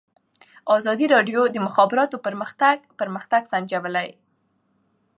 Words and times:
ازادي 0.77 1.05
راډیو 1.15 1.41
د 1.47 1.51
د 1.53 1.57
مخابراتو 1.67 2.15
پرمختګ 2.25 2.77
پرمختګ 2.99 3.41
سنجولی. 3.51 4.09